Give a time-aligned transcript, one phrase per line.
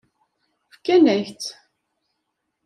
[0.73, 1.43] Fkan-ak-tt.